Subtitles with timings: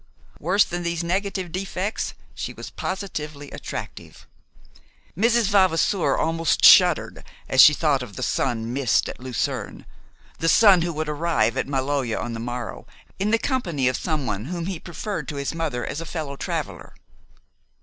[0.39, 4.25] Worse than these negative defects, she was positively attractive!
[5.15, 5.47] Mrs.
[5.49, 9.85] Vavasour almost shuddered as she thought of the son "missed" at Lucerne,
[10.39, 12.87] the son who would arrive at Maloja on the morrow,
[13.19, 16.95] in the company of someone whom he preferred to his mother as a fellow traveler.